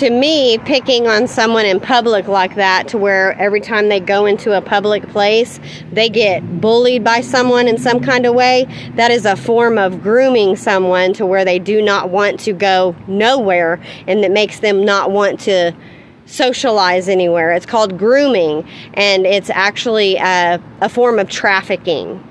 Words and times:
to 0.00 0.08
me, 0.08 0.56
picking 0.64 1.06
on 1.06 1.28
someone 1.28 1.66
in 1.66 1.78
public 1.78 2.26
like 2.26 2.54
that, 2.54 2.88
to 2.88 2.96
where 2.96 3.38
every 3.38 3.60
time 3.60 3.90
they 3.90 4.00
go 4.00 4.24
into 4.24 4.56
a 4.56 4.62
public 4.62 5.06
place, 5.10 5.60
they 5.92 6.08
get 6.08 6.58
bullied 6.58 7.04
by 7.04 7.20
someone 7.20 7.68
in 7.68 7.76
some 7.76 8.00
kind 8.00 8.24
of 8.24 8.34
way, 8.34 8.66
that 8.94 9.10
is 9.10 9.26
a 9.26 9.36
form 9.36 9.76
of 9.76 10.02
grooming 10.02 10.56
someone 10.56 11.12
to 11.12 11.26
where 11.26 11.44
they 11.44 11.58
do 11.58 11.82
not 11.82 12.08
want 12.08 12.40
to 12.40 12.54
go 12.54 12.96
nowhere 13.08 13.78
and 14.06 14.24
that 14.24 14.30
makes 14.30 14.60
them 14.60 14.86
not 14.86 15.10
want 15.10 15.38
to 15.38 15.70
socialize 16.24 17.06
anywhere. 17.06 17.52
It's 17.52 17.66
called 17.66 17.98
grooming, 17.98 18.66
and 18.94 19.26
it's 19.26 19.50
actually 19.50 20.16
a, 20.16 20.62
a 20.80 20.88
form 20.88 21.18
of 21.18 21.28
trafficking. 21.28 22.26